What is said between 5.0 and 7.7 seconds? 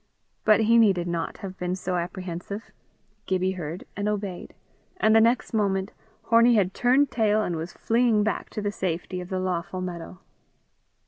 the next moment Hornie had turned tail and